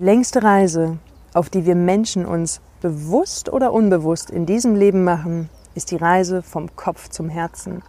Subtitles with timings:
[0.00, 0.96] längste Reise,
[1.34, 6.42] auf die wir Menschen uns bewusst oder unbewusst in diesem Leben machen, ist die Reise
[6.42, 7.82] vom Kopf zum Herzen.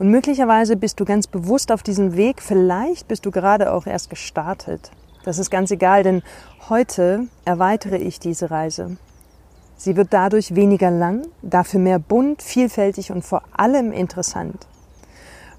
[0.00, 4.10] Und möglicherweise bist du ganz bewusst auf diesem Weg, vielleicht bist du gerade auch erst
[4.10, 4.90] gestartet.
[5.22, 6.22] Das ist ganz egal, denn
[6.68, 8.96] heute erweitere ich diese Reise.
[9.76, 14.66] Sie wird dadurch weniger lang, dafür mehr bunt, vielfältig und vor allem interessant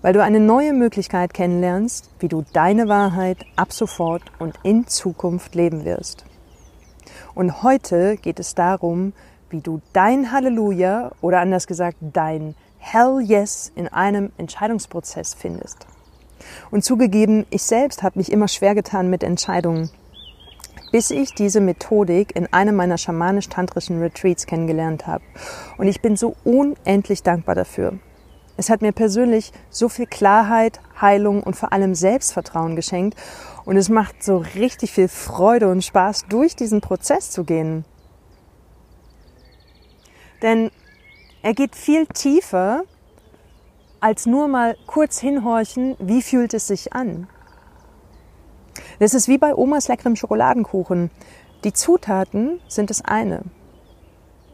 [0.05, 5.55] weil du eine neue Möglichkeit kennenlernst, wie du deine Wahrheit ab sofort und in Zukunft
[5.55, 6.25] leben wirst.
[7.33, 9.13] Und heute geht es darum,
[9.49, 15.87] wie du dein Halleluja oder anders gesagt dein Hell Yes in einem Entscheidungsprozess findest.
[16.69, 19.89] Und zugegeben, ich selbst habe mich immer schwer getan mit Entscheidungen,
[20.91, 25.23] bis ich diese Methodik in einem meiner schamanisch-tantrischen Retreats kennengelernt habe.
[25.79, 27.97] Und ich bin so unendlich dankbar dafür.
[28.57, 33.17] Es hat mir persönlich so viel Klarheit, Heilung und vor allem Selbstvertrauen geschenkt.
[33.65, 37.83] Und es macht so richtig viel Freude und Spaß, durch diesen Prozess zu gehen.
[40.41, 40.71] Denn
[41.41, 42.83] er geht viel tiefer
[43.99, 47.27] als nur mal kurz hinhorchen, wie fühlt es sich an.
[48.99, 51.09] Das ist wie bei Omas leckerem Schokoladenkuchen.
[51.63, 53.41] Die Zutaten sind das eine.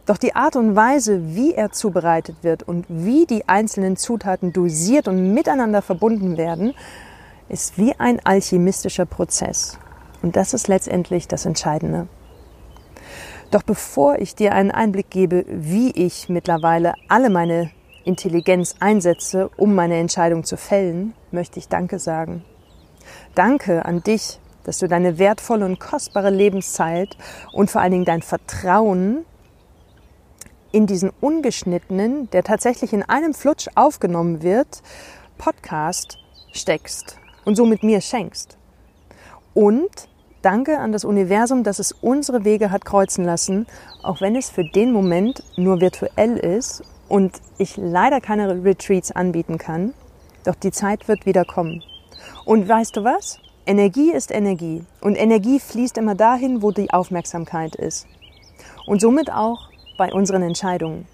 [0.04, 5.06] Doch die Art und Weise, wie er zubereitet wird und wie die einzelnen Zutaten dosiert
[5.06, 6.74] und miteinander verbunden werden,
[7.48, 9.78] ist wie ein alchemistischer Prozess.
[10.22, 12.08] Und das ist letztendlich das Entscheidende.
[13.52, 17.70] Doch bevor ich dir einen Einblick gebe, wie ich mittlerweile alle meine
[18.04, 22.44] Intelligenz einsetze, um meine Entscheidung zu fällen, möchte ich Danke sagen.
[23.34, 27.16] Danke an dich, dass du deine wertvolle und kostbare Lebenszeit
[27.52, 29.24] und vor allen Dingen dein Vertrauen
[30.72, 34.82] in diesen ungeschnittenen, der tatsächlich in einem Flutsch aufgenommen wird,
[35.38, 36.18] Podcast
[36.52, 38.56] steckst und somit mir schenkst.
[39.54, 40.08] Und
[40.40, 43.66] danke an das Universum, dass es unsere Wege hat kreuzen lassen,
[44.02, 49.58] auch wenn es für den Moment nur virtuell ist und ich leider keine Retreats anbieten
[49.58, 49.92] kann.
[50.44, 51.82] Doch die Zeit wird wieder kommen.
[52.44, 53.38] Und weißt du was?
[53.64, 58.06] Energie ist Energie und Energie fließt immer dahin, wo die Aufmerksamkeit ist.
[58.86, 59.71] Und somit auch
[60.02, 61.06] bei unseren Entscheidungen.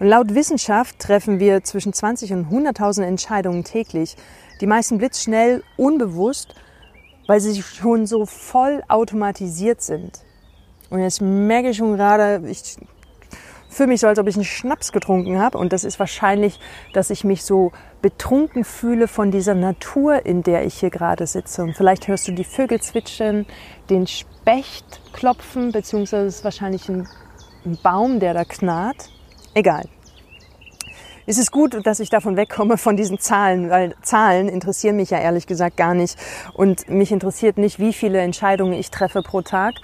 [0.00, 4.16] Und laut Wissenschaft treffen wir zwischen 20 und 100.000 Entscheidungen täglich.
[4.60, 6.54] Die meisten blitzschnell, unbewusst,
[7.26, 10.20] weil sie schon so voll automatisiert sind.
[10.90, 12.76] Und jetzt merke ich schon gerade, ich
[13.70, 15.56] fühle mich so, als ob ich einen Schnaps getrunken habe.
[15.56, 16.60] Und das ist wahrscheinlich,
[16.92, 21.62] dass ich mich so betrunken fühle von dieser Natur, in der ich hier gerade sitze.
[21.62, 23.46] Und vielleicht hörst du die Vögel zwitschern,
[23.88, 27.08] den Specht klopfen, beziehungsweise es ist wahrscheinlich ein
[27.64, 29.10] ein Baum, der da knarrt.
[29.54, 29.84] Egal.
[31.26, 35.18] Es ist gut, dass ich davon wegkomme von diesen Zahlen, weil Zahlen interessieren mich ja
[35.18, 36.16] ehrlich gesagt gar nicht.
[36.54, 39.74] Und mich interessiert nicht, wie viele Entscheidungen ich treffe pro Tag.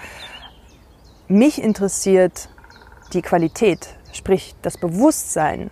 [1.29, 2.49] Mich interessiert
[3.13, 5.71] die Qualität, sprich das Bewusstsein,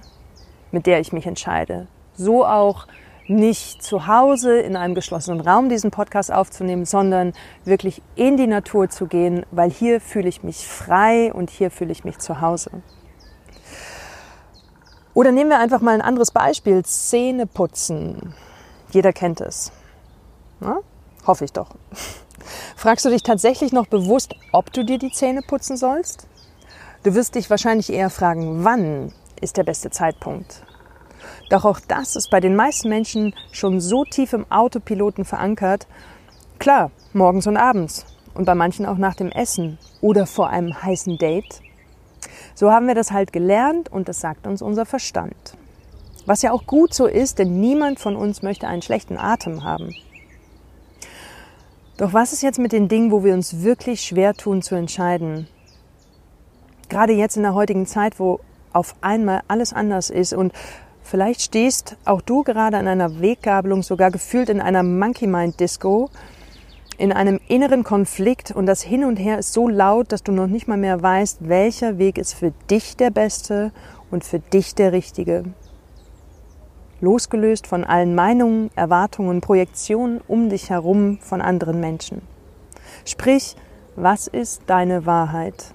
[0.71, 1.89] mit der ich mich entscheide.
[2.15, 2.87] So auch
[3.27, 7.33] nicht zu Hause in einem geschlossenen Raum diesen Podcast aufzunehmen, sondern
[7.65, 11.93] wirklich in die Natur zu gehen, weil hier fühle ich mich frei und hier fühle
[11.93, 12.71] ich mich zu Hause.
[15.15, 18.35] Oder nehmen wir einfach mal ein anderes Beispiel, Zähne putzen.
[18.91, 19.71] Jeder kennt es.
[20.61, 20.81] Na?
[21.27, 21.71] Hoffe ich doch.
[22.77, 26.27] Fragst du dich tatsächlich noch bewusst, ob du dir die Zähne putzen sollst?
[27.05, 30.63] Du wirst dich wahrscheinlich eher fragen, wann ist der beste Zeitpunkt?
[31.51, 35.87] Doch auch das ist bei den meisten Menschen schon so tief im Autopiloten verankert.
[36.59, 41.19] Klar, morgens und abends und bei manchen auch nach dem Essen oder vor einem heißen
[41.19, 41.61] Date.
[42.55, 45.57] So haben wir das halt gelernt und das sagt uns unser Verstand.
[46.27, 49.95] Was ja auch gut so ist, denn niemand von uns möchte einen schlechten Atem haben.
[51.97, 55.47] Doch was ist jetzt mit den Dingen, wo wir uns wirklich schwer tun zu entscheiden?
[56.89, 58.41] Gerade jetzt in der heutigen Zeit, wo
[58.73, 60.53] auf einmal alles anders ist und
[61.05, 66.09] Vielleicht stehst auch du gerade an einer Weggabelung, sogar gefühlt in einer Monkey Mind Disco,
[66.97, 70.47] in einem inneren Konflikt und das Hin und Her ist so laut, dass du noch
[70.47, 73.71] nicht mal mehr weißt, welcher Weg ist für dich der beste
[74.11, 75.45] und für dich der richtige.
[77.03, 82.23] Losgelöst von allen Meinungen, Erwartungen, Projektionen um dich herum von anderen Menschen.
[83.05, 83.57] Sprich,
[83.95, 85.75] was ist deine Wahrheit?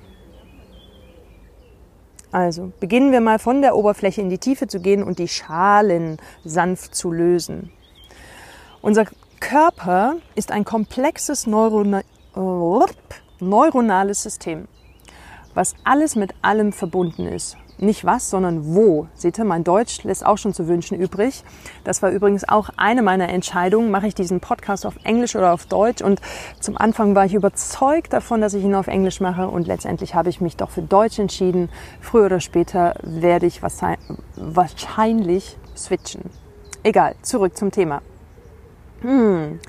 [2.32, 6.18] Also beginnen wir mal von der Oberfläche in die Tiefe zu gehen und die Schalen
[6.44, 7.72] sanft zu lösen.
[8.82, 9.06] Unser
[9.40, 12.02] Körper ist ein komplexes Neurona
[13.42, 14.68] neuronales System,
[15.54, 17.58] was alles mit allem verbunden ist.
[17.82, 19.08] Nicht was, sondern wo.
[19.14, 21.46] Seht ihr, mein Deutsch lässt auch schon zu wünschen übrig.
[21.86, 23.90] Das war übrigens auch eine meiner Entscheidungen.
[23.90, 26.02] Mache ich diesen Podcast auf Englisch oder auf Deutsch?
[26.02, 26.20] Und
[26.60, 29.48] zum Anfang war ich überzeugt davon, dass ich ihn auf Englisch mache.
[29.48, 31.70] Und letztendlich habe ich mich doch für Deutsch entschieden.
[32.02, 33.62] Früher oder später werde ich
[34.36, 36.24] wahrscheinlich switchen.
[36.84, 38.02] Egal, zurück zum Thema.
[39.02, 39.60] Hm.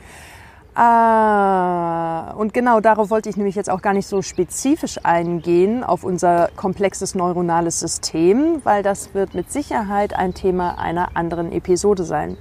[0.75, 6.05] Ah, und genau darauf wollte ich nämlich jetzt auch gar nicht so spezifisch eingehen, auf
[6.05, 12.37] unser komplexes neuronales System, weil das wird mit Sicherheit ein Thema einer anderen Episode sein,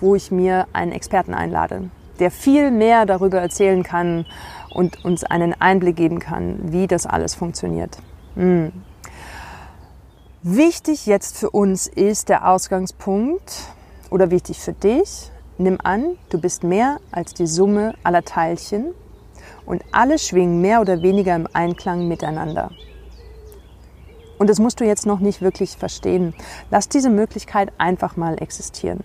[0.00, 4.26] wo ich mir einen Experten einlade, der viel mehr darüber erzählen kann
[4.74, 7.98] und uns einen Einblick geben kann, wie das alles funktioniert.
[8.34, 8.72] Hm.
[10.42, 13.72] Wichtig jetzt für uns ist der Ausgangspunkt
[14.10, 18.94] oder wichtig für dich, Nimm an, du bist mehr als die Summe aller Teilchen
[19.66, 22.70] und alle schwingen mehr oder weniger im Einklang miteinander.
[24.38, 26.32] Und das musst du jetzt noch nicht wirklich verstehen.
[26.70, 29.00] Lass diese Möglichkeit einfach mal existieren.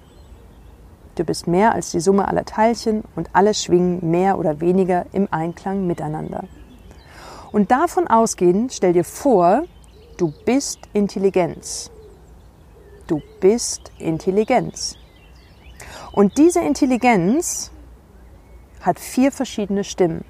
[1.15, 5.27] Du bist mehr als die Summe aller Teilchen und alle schwingen mehr oder weniger im
[5.31, 6.43] Einklang miteinander.
[7.51, 9.63] Und davon ausgehend stell dir vor,
[10.17, 11.89] du bist Intelligenz.
[13.07, 14.97] Du bist Intelligenz.
[16.13, 17.71] Und diese Intelligenz
[18.81, 20.23] hat vier verschiedene Stimmen.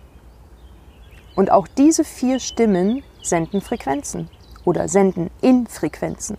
[1.35, 4.29] Und auch diese vier Stimmen senden Frequenzen
[4.63, 6.37] oder senden in Frequenzen.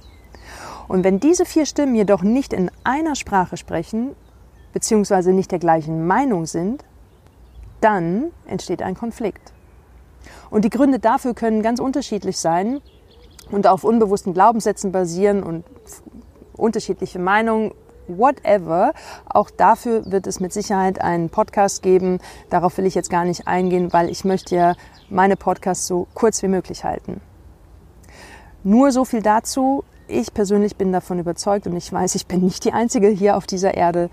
[0.89, 4.17] Und wenn diese vier Stimmen jedoch nicht in einer Sprache sprechen,
[4.73, 6.83] beziehungsweise nicht der gleichen Meinung sind,
[7.83, 9.53] dann entsteht ein Konflikt.
[10.49, 12.81] Und die Gründe dafür können ganz unterschiedlich sein
[13.51, 15.65] und auf unbewussten Glaubenssätzen basieren und
[16.57, 17.73] unterschiedliche Meinungen
[18.09, 18.93] whatever.
[19.27, 22.19] Auch dafür wird es mit Sicherheit einen Podcast geben.
[22.51, 24.75] Darauf will ich jetzt gar nicht eingehen, weil ich möchte ja
[25.09, 27.21] meine Podcasts so kurz wie möglich halten.
[28.63, 29.85] Nur so viel dazu.
[30.07, 33.47] Ich persönlich bin davon überzeugt und ich weiß, ich bin nicht die Einzige hier auf
[33.47, 34.11] dieser Erde.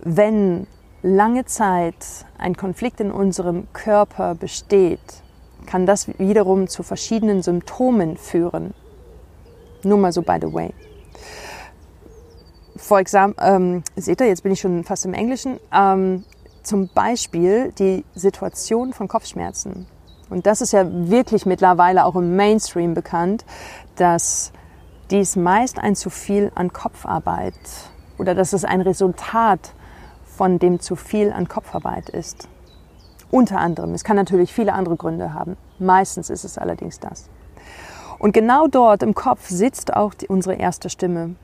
[0.00, 0.66] Wenn
[1.02, 1.94] lange Zeit
[2.38, 5.00] ein Konflikt in unserem Körper besteht,
[5.66, 8.74] kann das wiederum zu verschiedenen Symptomen führen.
[9.84, 10.72] Nur mal so by the way.
[12.82, 15.60] For example, ähm, seht ihr, jetzt bin ich schon fast im Englischen.
[15.72, 16.24] Ähm,
[16.64, 19.86] zum Beispiel die Situation von Kopfschmerzen.
[20.28, 23.44] Und das ist ja wirklich mittlerweile auch im Mainstream bekannt,
[23.94, 24.52] dass
[25.12, 27.54] dies meist ein zu viel an Kopfarbeit
[28.18, 29.74] oder dass es ein Resultat
[30.24, 32.48] von dem zu viel an Kopfarbeit ist.
[33.30, 33.94] Unter anderem.
[33.94, 35.56] Es kann natürlich viele andere Gründe haben.
[35.78, 37.30] Meistens ist es allerdings das.
[38.18, 41.36] Und genau dort im Kopf sitzt auch die, unsere erste Stimme.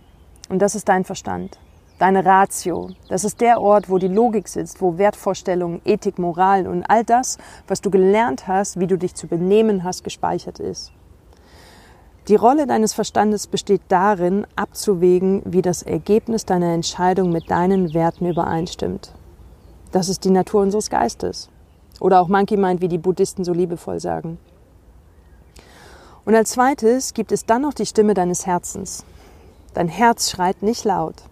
[0.49, 1.59] Und das ist dein Verstand,
[1.99, 2.91] deine Ratio.
[3.09, 7.39] Das ist der Ort, wo die Logik sitzt, wo Wertvorstellungen, Ethik, Moral und all das,
[7.67, 10.93] was du gelernt hast, wie du dich zu benehmen hast, gespeichert ist.
[12.29, 18.27] Die Rolle deines Verstandes besteht darin, abzuwägen, wie das Ergebnis deiner Entscheidung mit deinen Werten
[18.27, 19.15] übereinstimmt.
[19.93, 21.49] Das ist die Natur unseres Geistes.
[22.01, 24.39] Oder auch Monkey Mind, wie die Buddhisten so liebevoll sagen.
[26.27, 29.07] Und als zweites gibt es dann noch die Stimme deines Herzens.
[29.75, 31.23] Dein Herz schreit nicht laut.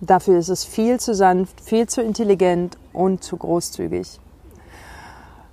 [0.00, 4.18] Dafür ist es viel zu sanft, viel zu intelligent und zu großzügig.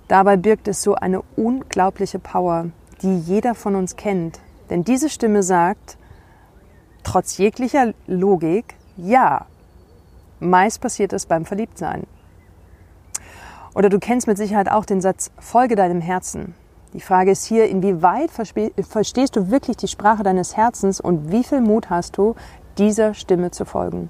[0.08, 2.70] Dabei birgt es so eine unglaubliche Power,
[3.02, 4.40] die jeder von uns kennt.
[4.70, 5.98] Denn diese Stimme sagt,
[7.02, 9.46] trotz jeglicher Logik, ja.
[10.40, 12.06] Meist passiert es beim Verliebtsein.
[13.74, 16.54] Oder du kennst mit Sicherheit auch den Satz, folge deinem Herzen.
[16.94, 21.60] Die Frage ist hier, inwieweit verstehst du wirklich die Sprache deines Herzens und wie viel
[21.60, 22.34] Mut hast du,
[22.78, 24.08] dieser Stimme zu folgen?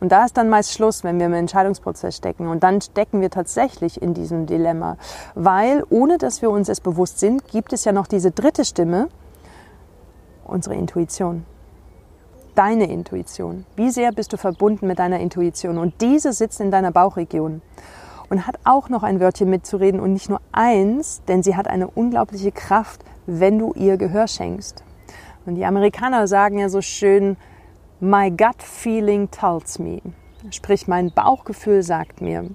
[0.00, 2.48] Und da ist dann meist Schluss, wenn wir im Entscheidungsprozess stecken.
[2.48, 4.96] Und dann stecken wir tatsächlich in diesem Dilemma.
[5.34, 9.08] Weil, ohne dass wir uns es bewusst sind, gibt es ja noch diese dritte Stimme,
[10.46, 11.44] unsere Intuition.
[12.54, 13.66] Deine Intuition.
[13.76, 15.76] Wie sehr bist du verbunden mit deiner Intuition?
[15.76, 17.60] Und diese sitzt in deiner Bauchregion
[18.30, 21.88] und hat auch noch ein Wörtchen mitzureden und nicht nur eins, denn sie hat eine
[21.88, 24.84] unglaubliche Kraft, wenn du ihr Gehör schenkst.
[25.44, 27.36] Und die Amerikaner sagen ja so schön,
[27.98, 30.00] My gut feeling tells me.
[30.50, 32.48] Sprich, mein Bauchgefühl sagt mir.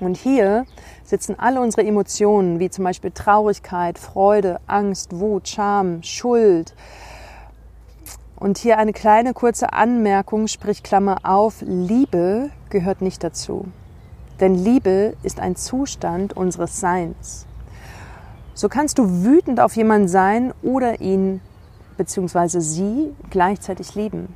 [0.00, 0.64] Und hier
[1.04, 6.74] sitzen alle unsere Emotionen, wie zum Beispiel Traurigkeit, Freude, Angst, Wut, Scham, Schuld.
[8.34, 13.66] Und hier eine kleine kurze Anmerkung, sprich Klammer auf, Liebe gehört nicht dazu.
[14.40, 17.46] Denn Liebe ist ein Zustand unseres Seins.
[18.54, 21.40] So kannst du wütend auf jemanden sein oder ihn
[21.98, 22.60] bzw.
[22.60, 24.34] sie gleichzeitig lieben.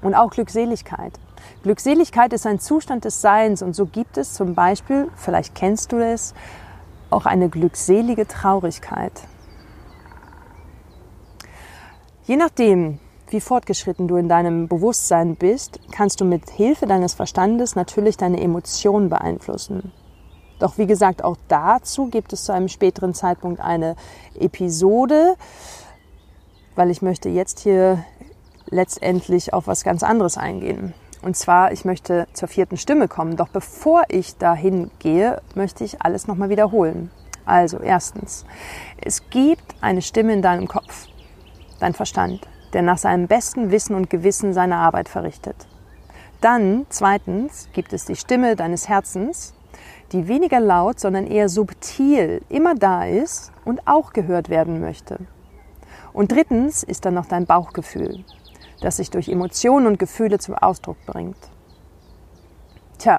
[0.00, 1.12] Und auch Glückseligkeit.
[1.62, 5.98] Glückseligkeit ist ein Zustand des Seins und so gibt es zum Beispiel, vielleicht kennst du
[5.98, 6.34] es,
[7.10, 9.12] auch eine glückselige Traurigkeit.
[12.24, 12.98] Je nachdem,
[13.34, 18.40] wie fortgeschritten du in deinem Bewusstsein bist, kannst du mit Hilfe deines Verstandes natürlich deine
[18.40, 19.92] Emotionen beeinflussen.
[20.60, 23.96] Doch wie gesagt, auch dazu gibt es zu einem späteren Zeitpunkt eine
[24.38, 25.34] Episode,
[26.76, 28.04] weil ich möchte jetzt hier
[28.70, 30.94] letztendlich auf was ganz anderes eingehen.
[31.20, 33.36] Und zwar, ich möchte zur vierten Stimme kommen.
[33.36, 37.10] Doch bevor ich dahin gehe, möchte ich alles nochmal wiederholen.
[37.44, 38.46] Also erstens,
[39.02, 41.08] es gibt eine Stimme in deinem Kopf,
[41.80, 45.56] dein Verstand der nach seinem besten Wissen und Gewissen seine Arbeit verrichtet.
[46.40, 49.54] Dann, zweitens, gibt es die Stimme deines Herzens,
[50.12, 55.20] die weniger laut, sondern eher subtil immer da ist und auch gehört werden möchte.
[56.12, 58.24] Und drittens ist dann noch dein Bauchgefühl,
[58.80, 61.38] das sich durch Emotionen und Gefühle zum Ausdruck bringt.
[62.98, 63.18] Tja,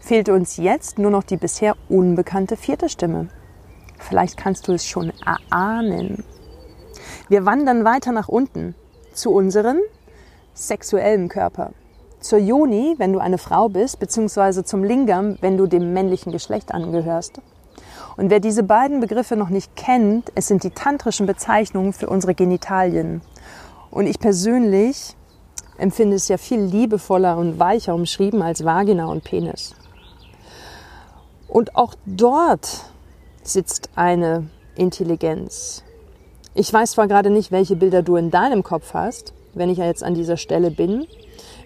[0.00, 3.28] fehlt uns jetzt nur noch die bisher unbekannte vierte Stimme.
[3.98, 6.24] Vielleicht kannst du es schon erahnen.
[7.28, 8.74] Wir wandern weiter nach unten
[9.12, 9.78] zu unserem
[10.54, 11.72] sexuellen Körper.
[12.20, 16.72] Zur Yoni, wenn du eine Frau bist, beziehungsweise zum Lingam, wenn du dem männlichen Geschlecht
[16.72, 17.40] angehörst.
[18.16, 22.34] Und wer diese beiden Begriffe noch nicht kennt, es sind die tantrischen Bezeichnungen für unsere
[22.34, 23.22] Genitalien.
[23.90, 25.16] Und ich persönlich
[25.78, 29.74] empfinde es ja viel liebevoller und weicher umschrieben als Vagina und Penis.
[31.48, 32.86] Und auch dort
[33.42, 35.82] sitzt eine Intelligenz,
[36.54, 39.86] ich weiß zwar gerade nicht, welche Bilder du in deinem Kopf hast, wenn ich ja
[39.86, 41.06] jetzt an dieser Stelle bin.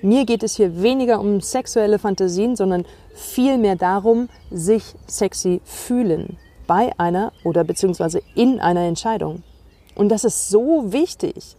[0.02, 6.92] Mir geht es hier weniger um sexuelle Fantasien, sondern vielmehr darum, sich sexy fühlen bei
[6.98, 9.42] einer oder beziehungsweise in einer Entscheidung.
[9.94, 11.56] Und das ist so wichtig,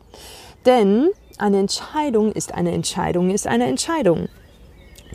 [0.66, 4.28] denn eine Entscheidung ist eine Entscheidung ist eine Entscheidung,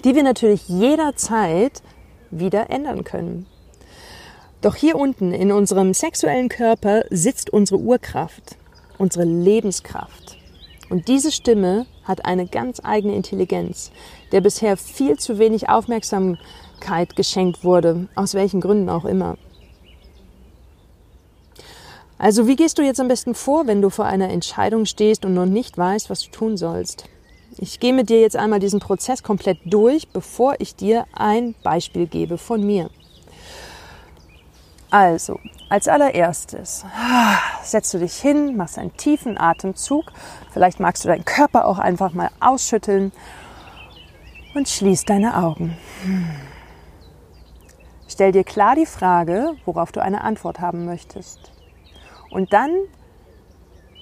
[0.04, 1.83] die wir natürlich jederzeit
[2.31, 3.47] wieder ändern können.
[4.62, 8.57] Doch hier unten in unserem sexuellen Körper sitzt unsere Urkraft,
[8.97, 10.38] unsere Lebenskraft.
[10.88, 13.90] Und diese Stimme hat eine ganz eigene Intelligenz,
[14.31, 19.37] der bisher viel zu wenig Aufmerksamkeit geschenkt wurde, aus welchen Gründen auch immer.
[22.16, 25.35] Also wie gehst du jetzt am besten vor, wenn du vor einer Entscheidung stehst und
[25.35, 27.07] noch nicht weißt, was du tun sollst?
[27.59, 32.07] Ich gehe mit dir jetzt einmal diesen Prozess komplett durch, bevor ich dir ein Beispiel
[32.07, 32.90] gebe von mir.
[34.92, 36.84] Also, als allererstes
[37.62, 40.12] setzt du dich hin, machst einen tiefen Atemzug.
[40.50, 43.11] Vielleicht magst du deinen Körper auch einfach mal ausschütteln
[44.54, 45.78] und schließ deine Augen.
[48.06, 51.52] Stell dir klar die Frage, worauf du eine Antwort haben möchtest.
[52.30, 52.70] Und dann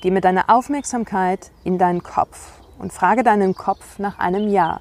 [0.01, 4.81] geh mit deiner Aufmerksamkeit in deinen Kopf und frage deinen Kopf nach einem Ja.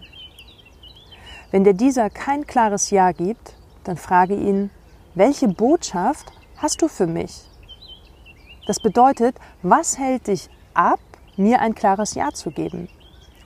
[1.51, 4.71] Wenn dir dieser kein klares Ja gibt, dann frage ihn,
[5.15, 7.49] welche Botschaft hast du für mich?
[8.67, 10.99] Das bedeutet, was hält dich ab,
[11.37, 12.89] mir ein klares Ja zu geben?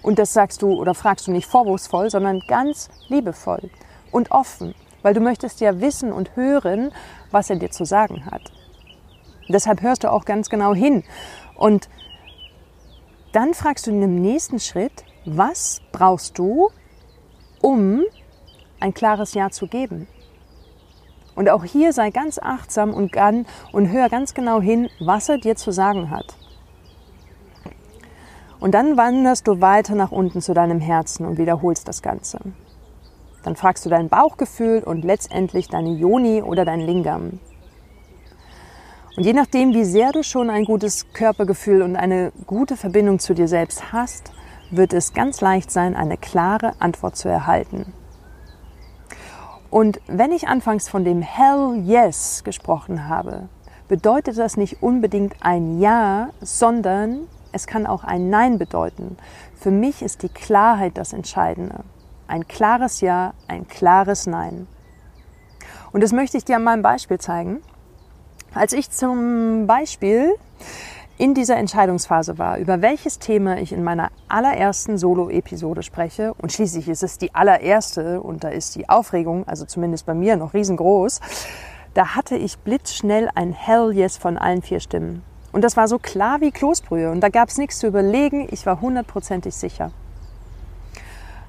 [0.02, 3.70] Und das sagst du oder fragst du nicht vorwurfsvoll, sondern ganz liebevoll
[4.12, 6.92] und offen, weil du möchtest ja wissen und hören,
[7.32, 8.52] was er dir zu sagen hat.
[9.48, 11.04] Deshalb hörst du auch ganz genau hin.
[11.56, 11.88] Und
[13.32, 16.70] dann fragst du in dem nächsten Schritt, was brauchst du,
[17.62, 18.04] um
[18.80, 20.08] ein klares Ja zu geben?
[21.36, 25.38] Und auch hier sei ganz achtsam und, gan, und hör ganz genau hin, was er
[25.38, 26.36] dir zu sagen hat.
[28.60, 32.40] Und dann wanderst du weiter nach unten zu deinem Herzen und wiederholst das Ganze.
[33.44, 37.40] Dann fragst du dein Bauchgefühl und letztendlich deine Yoni oder dein Lingam.
[39.16, 43.34] Und je nachdem, wie sehr du schon ein gutes Körpergefühl und eine gute Verbindung zu
[43.34, 44.32] dir selbst hast,
[44.72, 47.94] wird es ganz leicht sein, eine klare Antwort zu erhalten.
[49.74, 53.50] Und wenn ich anfangs von dem Hell Yes gesprochen habe,
[53.88, 57.22] bedeutet das nicht unbedingt ein Ja, sondern
[57.54, 59.18] es kann auch ein Nein bedeuten.
[59.56, 61.80] Für mich ist die Klarheit das Entscheidende.
[62.28, 64.68] Ein klares Ja, ein klares Nein.
[65.92, 67.60] Und das möchte ich dir an meinem Beispiel zeigen.
[68.54, 70.36] Als ich zum Beispiel
[71.18, 76.34] in dieser Entscheidungsphase war, über welches Thema ich in meiner allerersten Solo-Episode spreche.
[76.36, 80.38] Und schließlich ist es die allererste und da ist die Aufregung, also zumindest bei mir,
[80.38, 81.20] noch riesengroß.
[81.94, 85.24] Da hatte ich blitzschnell ein Hell Yes von allen vier Stimmen.
[85.52, 88.66] Und das war so klar wie Kloßbrühe und da gab es nichts zu überlegen, ich
[88.66, 89.92] war hundertprozentig sicher.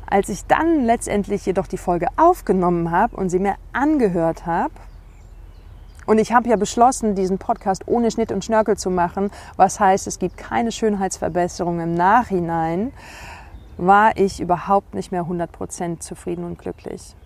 [0.06, 4.74] Als ich dann letztendlich jedoch die Folge aufgenommen habe und sie mir angehört habe,
[6.06, 10.06] und ich habe ja beschlossen, diesen Podcast ohne Schnitt und Schnörkel zu machen, was heißt,
[10.06, 12.92] es gibt keine Schönheitsverbesserung im Nachhinein,
[13.76, 17.16] war ich überhaupt nicht mehr 100% zufrieden und glücklich.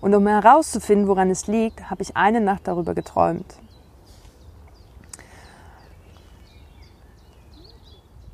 [0.00, 3.58] Und um herauszufinden, woran es liegt, habe ich eine Nacht darüber geträumt.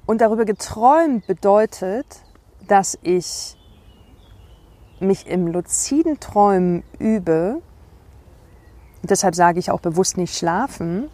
[0.07, 2.23] Und darüber geträumt bedeutet,
[2.67, 3.59] dass ich
[5.01, 7.61] mich im luziden Träumen übe.
[9.03, 11.09] Deshalb sage ich auch bewusst nicht schlafen.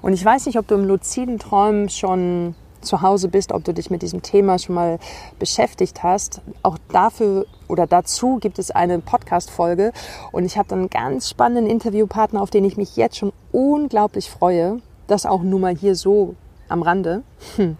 [0.00, 3.72] Und ich weiß nicht, ob du im luziden Träumen schon zu Hause bist, ob du
[3.72, 4.98] dich mit diesem Thema schon mal
[5.38, 6.40] beschäftigt hast.
[6.62, 9.92] Auch dafür oder dazu gibt es eine Podcast-Folge
[10.32, 14.30] und ich habe dann einen ganz spannenden Interviewpartner, auf den ich mich jetzt schon unglaublich
[14.30, 14.80] freue.
[15.06, 16.34] Das auch nur mal hier so
[16.68, 17.22] am Rande.
[17.56, 17.76] Hm.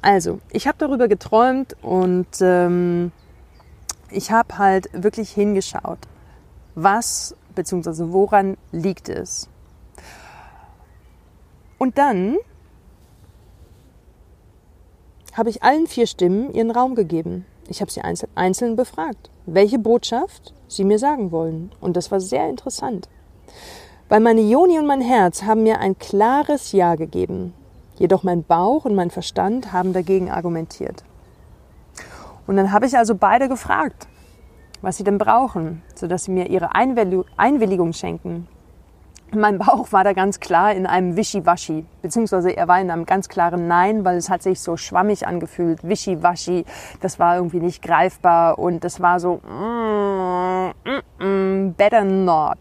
[0.00, 3.12] Also, ich habe darüber geträumt und ähm,
[4.10, 5.98] ich habe halt wirklich hingeschaut,
[6.74, 8.12] was bzw.
[8.12, 9.48] woran liegt es.
[11.78, 12.36] Und dann
[15.34, 17.46] habe ich allen vier Stimmen ihren Raum gegeben.
[17.68, 18.02] Ich habe sie
[18.34, 21.72] einzeln befragt, welche Botschaft sie mir sagen wollen.
[21.80, 23.08] Und das war sehr interessant.
[24.08, 27.54] Weil meine Joni und mein Herz haben mir ein klares Ja gegeben.
[27.96, 31.02] Jedoch mein Bauch und mein Verstand haben dagegen argumentiert.
[32.46, 34.06] Und dann habe ich also beide gefragt,
[34.82, 38.48] was sie denn brauchen, sodass sie mir ihre Einwilligung schenken.
[39.34, 43.30] Mein Bauch war da ganz klar in einem Wischiwaschi, beziehungsweise er war in einem ganz
[43.30, 45.88] klaren Nein, weil es hat sich so schwammig angefühlt.
[45.88, 46.66] Wischiwaschi,
[47.00, 52.58] das war irgendwie nicht greifbar und das war so mm, mm, mm, better not.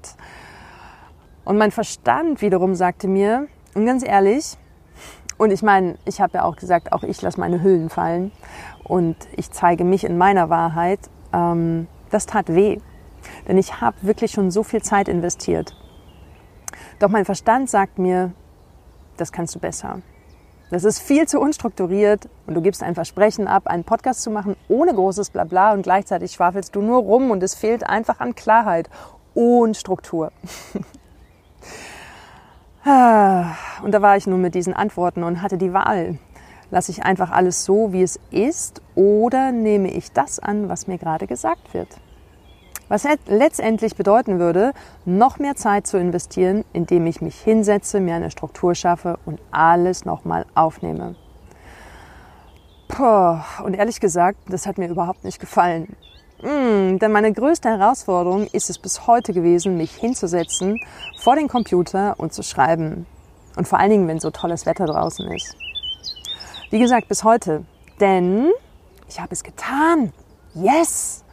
[1.44, 4.58] Und mein Verstand wiederum sagte mir, und ganz ehrlich,
[5.38, 8.32] und ich meine, ich habe ja auch gesagt, auch ich lasse meine Hüllen fallen
[8.84, 11.00] und ich zeige mich in meiner Wahrheit.
[11.34, 12.80] Ähm, das tat weh,
[13.48, 15.76] denn ich habe wirklich schon so viel Zeit investiert.
[17.00, 18.32] Doch mein Verstand sagt mir,
[19.18, 20.02] das kannst du besser.
[20.70, 24.56] Das ist viel zu unstrukturiert und du gibst ein Versprechen ab, einen Podcast zu machen
[24.70, 28.90] ohne großes Blabla und gleichzeitig schwafelst du nur rum und es fehlt einfach an Klarheit
[29.34, 30.32] und Struktur.
[32.84, 33.54] Ah,
[33.84, 36.18] und da war ich nun mit diesen Antworten und hatte die Wahl.
[36.72, 40.98] Lasse ich einfach alles so, wie es ist, oder nehme ich das an, was mir
[40.98, 41.90] gerade gesagt wird?
[42.88, 44.72] Was letztendlich bedeuten würde,
[45.06, 50.06] noch mehr Zeit zu investieren, indem ich mich hinsetze, mir eine Struktur schaffe und alles
[50.06, 51.16] nochmal aufnehme.
[52.88, 55.96] Puh, und ehrlich gesagt, das hat mir überhaupt nicht gefallen.
[56.42, 60.80] Mm, denn meine größte Herausforderung ist es bis heute gewesen, mich hinzusetzen
[61.18, 63.06] vor den Computer und zu schreiben.
[63.56, 65.56] Und vor allen Dingen, wenn so tolles Wetter draußen ist.
[66.72, 67.66] Wie gesagt, bis heute.
[68.00, 68.50] Denn
[69.10, 70.14] ich habe es getan.
[70.54, 71.26] Yes!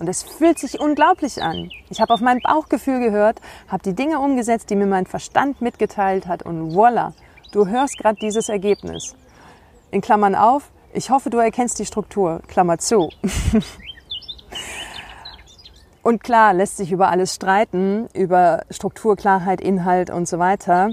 [0.00, 1.70] Und es fühlt sich unglaublich an.
[1.90, 6.26] Ich habe auf mein Bauchgefühl gehört, habe die Dinge umgesetzt, die mir mein Verstand mitgeteilt
[6.26, 7.12] hat und voila,
[7.52, 9.14] du hörst gerade dieses Ergebnis.
[9.92, 12.40] In Klammern auf, ich hoffe, du erkennst die Struktur.
[12.48, 13.10] Klammer zu.
[16.02, 20.92] Und klar, lässt sich über alles streiten, über Struktur, Klarheit, Inhalt und so weiter.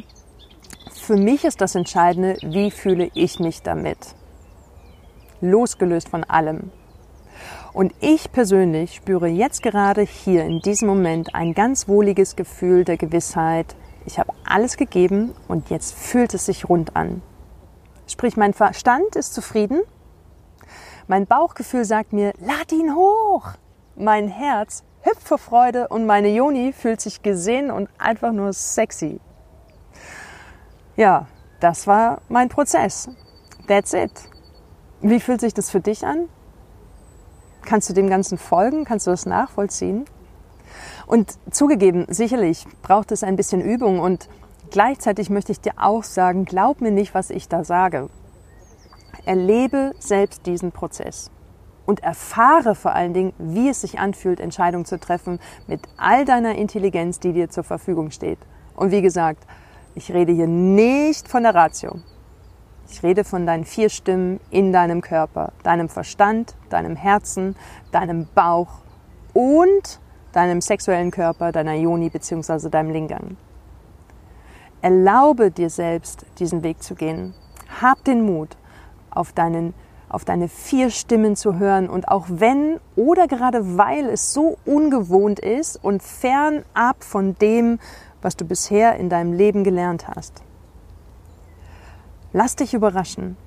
[1.07, 3.97] Für mich ist das Entscheidende, wie fühle ich mich damit?
[5.39, 6.69] Losgelöst von allem.
[7.71, 12.97] Und ich persönlich spüre jetzt gerade hier in diesem Moment ein ganz wohliges Gefühl der
[12.97, 17.21] Gewissheit, ich habe alles gegeben und jetzt fühlt es sich rund an.
[18.05, 19.79] Sprich, mein Verstand ist zufrieden,
[21.07, 23.53] mein Bauchgefühl sagt mir, lad ihn hoch.
[23.95, 29.21] Mein Herz hüpft vor Freude und meine Joni fühlt sich gesehen und einfach nur sexy.
[30.97, 31.27] Ja,
[31.59, 33.07] das war mein Prozess.
[33.67, 34.11] That's it.
[35.01, 36.27] Wie fühlt sich das für dich an?
[37.61, 38.83] Kannst du dem Ganzen folgen?
[38.83, 40.05] Kannst du das nachvollziehen?
[41.05, 44.27] Und zugegeben, sicherlich braucht es ein bisschen Übung und
[44.71, 48.09] gleichzeitig möchte ich dir auch sagen, glaub mir nicht, was ich da sage.
[49.23, 51.29] Erlebe selbst diesen Prozess
[51.85, 56.55] und erfahre vor allen Dingen, wie es sich anfühlt, Entscheidungen zu treffen mit all deiner
[56.55, 58.39] Intelligenz, die dir zur Verfügung steht.
[58.75, 59.45] Und wie gesagt,
[59.97, 61.95] ich rede hier nicht von der Ratio.
[62.87, 67.55] Ich rede von deinen vier Stimmen in deinem Körper, deinem Verstand, deinem Herzen,
[67.91, 68.69] deinem Bauch
[69.33, 69.99] und
[70.33, 72.69] deinem sexuellen Körper, deiner Yoni bzw.
[72.69, 73.37] deinem Lingam.
[74.83, 77.33] Erlaube dir selbst, diesen Weg zu gehen.
[77.81, 78.55] Hab den Mut,
[79.09, 79.73] auf, deinen,
[80.09, 85.39] auf deine vier Stimmen zu hören und auch wenn oder gerade weil es so ungewohnt
[85.39, 87.79] ist und fernab von dem,
[88.21, 90.43] was du bisher in deinem Leben gelernt hast.
[92.33, 93.37] Lass dich überraschen.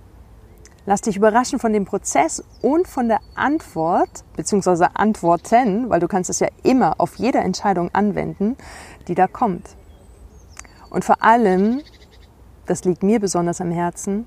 [0.87, 6.31] Lass dich überraschen von dem Prozess und von der Antwort, beziehungsweise Antworten, weil du kannst
[6.31, 8.57] es ja immer auf jede Entscheidung anwenden,
[9.07, 9.77] die da kommt.
[10.89, 11.83] Und vor allem,
[12.67, 14.27] das liegt mir besonders am Herzen,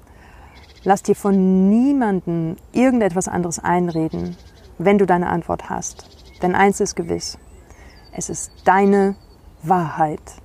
[0.86, 4.36] Lass dir von niemandem irgendetwas anderes einreden,
[4.78, 6.10] wenn du deine Antwort hast.
[6.42, 7.38] Denn eins ist gewiss,
[8.12, 9.16] es ist deine
[9.64, 10.43] Wahrheit.